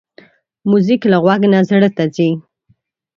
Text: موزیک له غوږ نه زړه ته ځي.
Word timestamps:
موزیک 0.69 1.01
له 1.11 1.17
غوږ 1.23 1.41
نه 1.53 1.59
زړه 1.69 1.89
ته 1.97 2.03
ځي. 2.15 2.29